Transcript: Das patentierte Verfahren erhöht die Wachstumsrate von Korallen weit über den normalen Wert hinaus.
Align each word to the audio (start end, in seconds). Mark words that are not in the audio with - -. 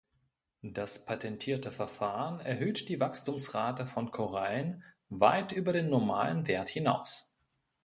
Das 0.63 1.05
patentierte 1.05 1.71
Verfahren 1.71 2.39
erhöht 2.39 2.89
die 2.89 2.99
Wachstumsrate 2.99 3.85
von 3.85 4.09
Korallen 4.09 4.83
weit 5.09 5.51
über 5.51 5.73
den 5.73 5.91
normalen 5.91 6.47
Wert 6.47 6.69
hinaus. 6.69 7.35